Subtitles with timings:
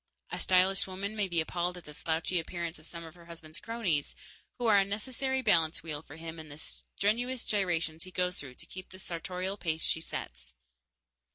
[0.31, 3.59] A stylish woman may be appalled at the slouchy appearance of some of her husband's
[3.59, 4.15] cronies,
[4.57, 8.55] who are a necessary balance wheel for him in the strenuous gyrations he goes through
[8.55, 10.55] to keep the sartorial pace she sets.